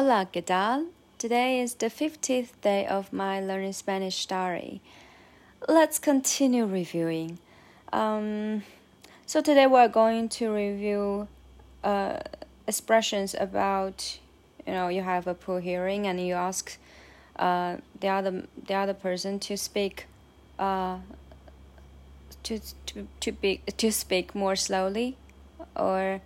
[0.00, 0.86] Hola, ¿qué tal?
[1.18, 4.80] Today is the 50th day of my learning Spanish story.
[5.68, 7.40] Let's continue reviewing.
[7.92, 8.62] Um,
[9.26, 11.26] so today we're going to review
[11.82, 12.20] uh,
[12.68, 14.20] expressions about,
[14.64, 16.78] you know, you have a poor hearing and you ask
[17.34, 20.06] uh, the other the other person to speak
[20.60, 20.98] uh,
[22.44, 25.16] to to to be to speak more slowly
[25.74, 26.20] or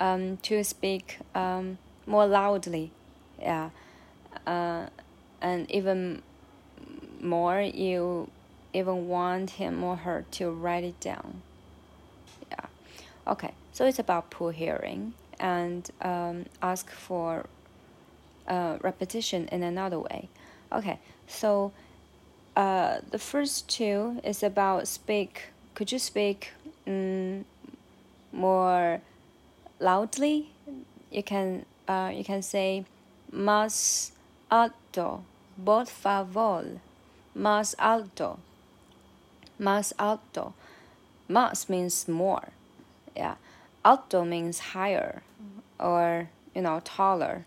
[0.00, 1.76] um, to speak um,
[2.06, 2.92] more loudly
[3.40, 3.70] yeah.
[4.46, 4.86] Uh,
[5.40, 6.22] and even
[7.20, 8.30] more you
[8.72, 11.42] even want him or her to write it down.
[12.50, 12.66] Yeah.
[13.26, 17.46] Okay so it's about poor hearing and um, ask for
[18.46, 20.28] uh, repetition in another way.
[20.72, 21.72] Okay so
[22.56, 26.52] uh, the first two is about speak could you speak
[26.86, 27.44] um,
[28.32, 29.00] more
[29.78, 30.50] loudly?
[31.10, 32.84] You can uh, you can say
[33.32, 34.12] más
[34.50, 35.22] alto,
[35.64, 36.80] por favor,
[37.34, 38.38] más alto,
[39.58, 40.54] más alto.
[41.28, 42.48] Más means more,
[43.14, 43.36] yeah.
[43.84, 45.22] Alto means higher,
[45.78, 47.46] or you know taller.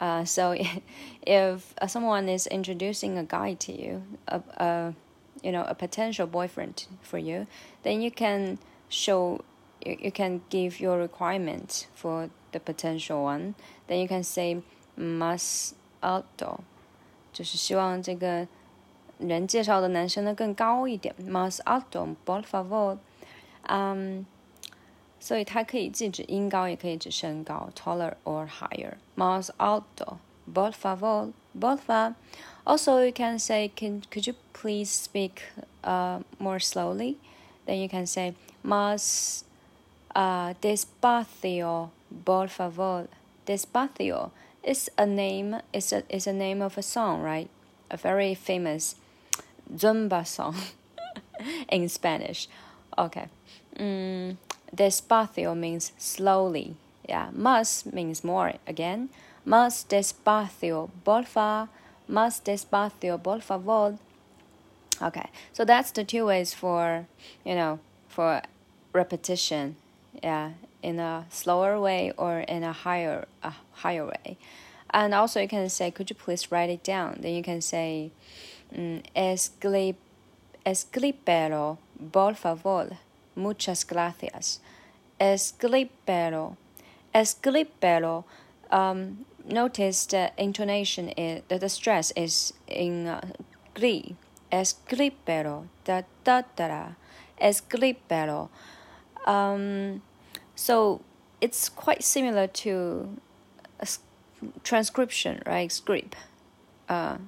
[0.00, 0.54] Uh, so
[1.26, 4.94] if someone is introducing a guy to you, a, a
[5.42, 7.48] you know a potential boyfriend for you,
[7.82, 9.40] then you can show
[9.84, 13.56] you, you can give your requirement for the potential one.
[13.88, 14.62] Then you can say
[14.97, 16.59] más alto，
[17.31, 18.47] 就是希望这个
[19.17, 21.13] 人介绍的男生呢更高一点。
[21.19, 22.97] más alto, por favor。
[23.63, 24.25] 嗯，
[25.19, 30.17] 所以它可以既指音高，也可以指身高，taller or higher。más alto,
[30.51, 35.41] por favor, por favor。Also, you can say, can could you please speak
[35.83, 37.17] uh more slowly?
[37.65, 38.33] Then you can say
[38.63, 39.43] más
[40.15, 41.89] uh despacio,
[42.25, 43.07] por favor.
[43.45, 44.31] Despacio
[44.66, 47.48] is a name is a is a name of a song, right?
[47.90, 48.96] A very famous
[49.72, 50.56] zumba song
[51.68, 52.48] in Spanish.
[52.98, 53.28] Okay.
[53.78, 54.36] Mm,
[54.74, 56.74] despacio means slowly.
[57.08, 59.08] Yeah, más means more again.
[59.46, 61.68] Más despacio, favor.
[62.08, 63.98] Más despacio, por favor.
[65.00, 67.06] Okay, so that's the two ways for,
[67.44, 68.40] you know, for
[68.92, 69.76] repetition.
[70.22, 70.52] Yeah,
[70.82, 74.38] in a slower way or in a higher a higher way.
[74.90, 77.18] And also you can say, could you please write it down?
[77.20, 78.12] Then you can say,
[78.74, 79.96] mm, esclip,
[82.12, 82.96] por favor,
[83.36, 84.60] muchas gracias.
[85.20, 86.56] Escríbelo,
[87.14, 88.24] esclipero.
[88.70, 93.20] Um, notice the intonation is that the stress is in uh,
[93.74, 94.16] gli.
[94.52, 96.86] Escríbelo, da da da da.
[97.40, 98.48] Escríbelo.
[99.26, 100.02] Um,
[100.56, 101.02] so
[101.40, 103.16] it's quite similar to
[103.78, 103.86] a
[104.64, 105.70] transcription, right?
[105.70, 106.16] Script,
[106.88, 107.18] uh,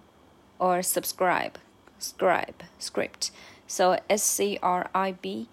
[0.59, 1.59] or subscribe,
[2.01, 3.31] scribe, script.
[3.69, 5.49] So S C R I B,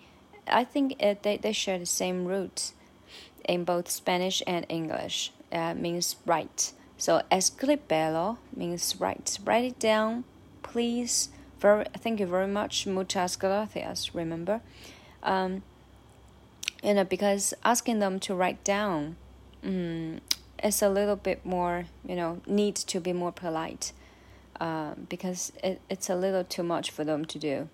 [0.48, 2.74] I think it, they, they share the same roots
[3.48, 5.32] in both Spanish and English.
[5.52, 6.74] Uh, means write.
[6.98, 9.38] So escribelo means write.
[9.46, 10.24] Write it down,
[10.64, 11.30] please.
[11.60, 12.86] Very, thank you very much.
[12.88, 14.16] Muchas gracias.
[14.16, 14.62] Remember,
[15.24, 15.62] um,
[16.86, 19.16] you know, because asking them to write down
[19.64, 20.22] um,
[20.64, 23.92] is a little bit more, you know, need to be more polite
[24.62, 27.70] uh, because it, it's a little too much for them to do.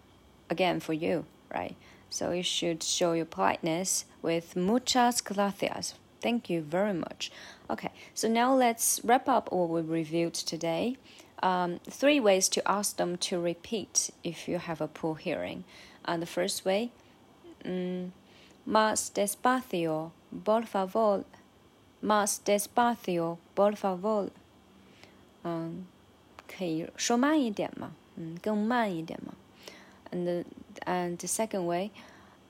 [0.49, 1.75] Again, for you, right?
[2.09, 5.95] So you should show your politeness with muchas gracias.
[6.21, 7.31] Thank you very much.
[7.69, 10.95] Okay, so now let's wrap up what we reviewed today.
[11.43, 15.65] Um, three ways to ask them to repeat if you have a poor hearing.
[16.05, 16.91] Uh, the first way,
[17.65, 18.13] um,
[18.66, 20.10] Más despacio,
[20.44, 21.24] por favor.
[22.02, 24.30] Más despacio, por favor.
[25.44, 25.86] 嗯，
[26.48, 29.34] 可以说慢一点嘛，嗯，更慢一点嘛。
[30.10, 30.44] And the,
[30.84, 31.90] and the second way,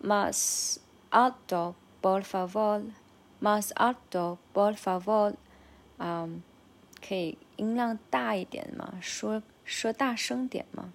[0.02, 0.78] más
[1.10, 2.82] alto, por favor.
[3.40, 5.34] Más alto, por favor.
[5.98, 6.42] 嗯，
[7.06, 10.92] 可以音量大一点嘛，说说大声点嘛，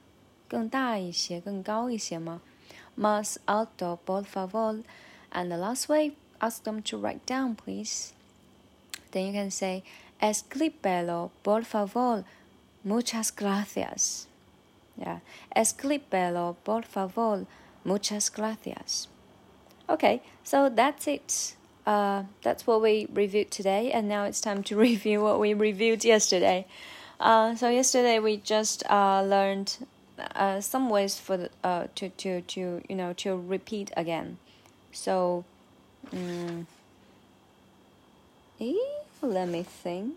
[0.49, 2.41] 更大一些，更高一些吗？
[2.97, 4.83] Más alto, por favor.
[5.32, 8.12] And the last way, ask them to write down, please.
[9.12, 9.82] Then you can say,
[10.22, 12.24] Escríbelo, por favor.
[12.84, 14.26] Muchas gracias.
[14.96, 15.20] Yeah.
[15.54, 17.46] Escríbelo, por favor.
[17.84, 19.08] Muchas gracias.
[19.88, 21.54] Okay, so that's it.
[21.86, 26.04] Uh, that's what we reviewed today, and now it's time to review what we reviewed
[26.04, 26.66] yesterday.
[27.20, 29.86] Uh, so yesterday we just uh, learned
[30.34, 34.38] uh, some ways for the, uh, to to to you know to repeat again.
[34.96, 35.44] So,
[36.10, 36.66] um,
[39.20, 40.16] let me think.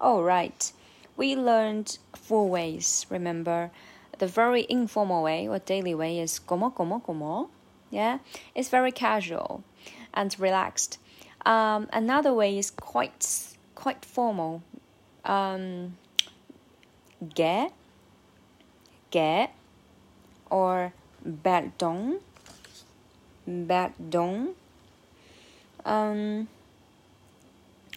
[0.00, 0.72] All right.
[1.16, 3.70] We learned four ways, remember?
[4.18, 7.48] The very informal way or daily way is como, como, como.
[7.90, 8.18] Yeah,
[8.54, 9.62] it's very casual
[10.12, 10.98] and relaxed.
[11.46, 14.62] Um, another way is quite quite formal.
[15.24, 15.96] Um,
[17.34, 17.72] get,
[19.10, 19.54] get,
[20.50, 20.92] or
[21.42, 22.20] pardon,
[23.46, 24.54] pardon.
[25.84, 26.48] Um,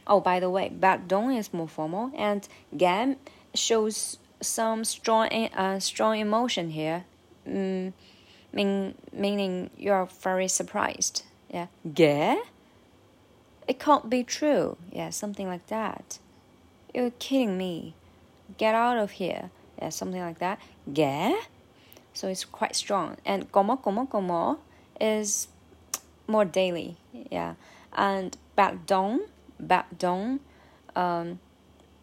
[0.07, 3.18] oh, by the way, pardon is more formal, and get
[3.54, 7.06] shows some strong uh, strong emotion here.
[7.48, 7.94] Mm,
[8.54, 11.24] mean, meaning you're very surprised.
[11.50, 12.46] Yeah, get.
[13.68, 14.78] It can't be true.
[14.92, 16.19] Yeah, something like that.
[16.94, 17.96] You're kidding me.
[18.57, 19.50] Get out of here.
[19.81, 20.60] Yeah, something like that.
[20.92, 21.48] Get.
[22.13, 23.18] So it's quite strong.
[23.25, 24.60] And como como como
[25.00, 25.48] is
[26.28, 26.98] more daily.
[27.12, 27.56] Yeah,
[27.94, 29.28] and pardon
[29.68, 30.40] pardon
[30.95, 31.40] um,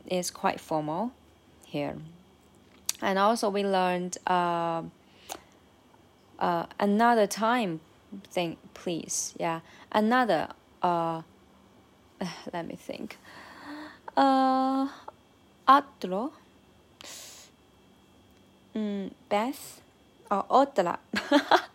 [0.06, 1.12] is quite formal
[1.66, 1.96] here.
[3.02, 4.82] And also we learned uh,
[6.38, 7.81] uh, another time
[8.25, 9.34] thing, please.
[9.38, 9.60] Yeah,
[9.93, 10.48] another.
[10.82, 11.22] Uh,
[12.52, 13.16] let me think.
[14.16, 14.88] Uh,
[15.66, 16.32] otro.
[18.75, 19.81] Mm, vez.
[20.31, 20.98] Oh, otra.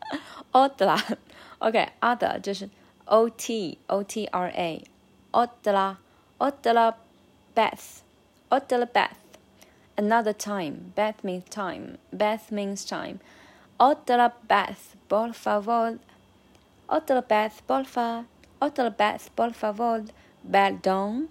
[0.55, 0.97] otra.
[1.57, 2.69] Okay, other 就是
[3.05, 4.83] O T O T R A.
[5.31, 5.97] Otra.
[6.37, 6.95] Otra
[7.55, 8.03] vez.
[8.49, 9.09] vez.
[9.97, 10.93] Another time.
[10.95, 11.97] vez means time.
[12.11, 13.19] vez means time.
[13.79, 15.99] Otra vez, por favor.
[16.87, 18.25] Otra vez, porfa.
[18.59, 20.03] Otra vez, por favor.
[20.43, 21.29] Perdón.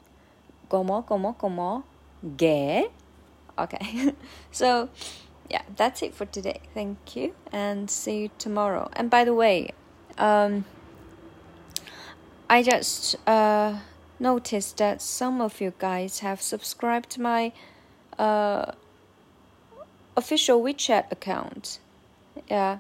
[0.69, 1.85] Como, como, como.
[2.37, 2.91] ¿Qué?
[3.57, 4.15] Okay.
[4.51, 4.89] so,
[5.51, 6.61] yeah, that's it for today.
[6.73, 8.91] Thank you and see you tomorrow.
[8.95, 9.71] And by the way,
[10.19, 10.65] um,
[12.49, 13.79] I just uh,
[14.19, 17.53] noticed that some of you guys have subscribed to my
[18.19, 18.73] uh,
[20.17, 21.79] official WeChat account.
[22.49, 22.79] Yeah,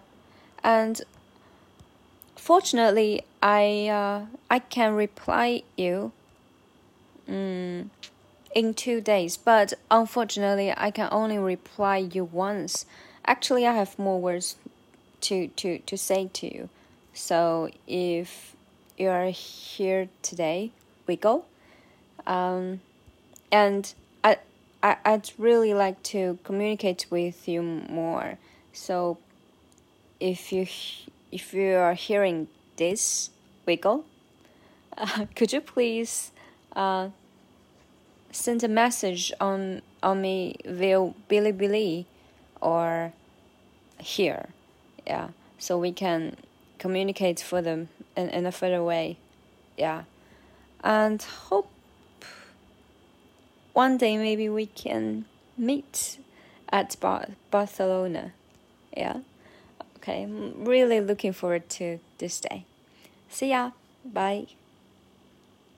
[0.62, 1.00] and
[2.36, 6.12] fortunately, I uh, I can reply you.
[7.28, 7.88] Mm,
[8.54, 12.86] in two days, but unfortunately, I can only reply you once.
[13.26, 14.56] Actually, I have more words
[15.22, 16.68] to to to say to you.
[17.12, 18.54] So if
[18.96, 20.70] you are here today,
[21.06, 21.44] we go.
[22.26, 22.80] Um,
[23.50, 23.92] and
[24.22, 24.38] I,
[24.82, 28.38] I I'd really like to communicate with you more.
[28.72, 29.18] So
[30.20, 30.66] if you
[31.32, 33.30] if you are hearing this
[33.66, 34.04] wiggle,
[34.96, 36.30] uh, could you please
[36.76, 37.08] uh,
[38.34, 42.04] send a message on on me via Bilibili
[42.60, 43.12] or
[43.98, 44.48] here,
[45.06, 45.28] yeah,
[45.58, 46.36] so we can
[46.78, 47.86] communicate further
[48.16, 49.18] in, in a further way,
[49.78, 50.04] yeah,
[50.82, 51.70] and hope
[53.72, 55.24] one day maybe we can
[55.56, 56.18] meet
[56.70, 58.32] at Bar- Barcelona,
[58.96, 59.20] yeah.
[59.96, 62.66] Okay, I'm really looking forward to this day.
[63.30, 63.70] See ya.
[64.04, 64.48] Bye.